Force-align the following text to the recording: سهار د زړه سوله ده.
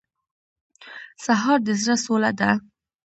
سهار 1.25 1.59
د 1.65 1.67
زړه 1.81 1.95
سوله 2.05 2.31
ده. 2.39 2.51